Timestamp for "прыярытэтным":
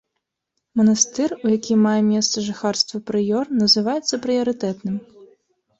4.27-4.95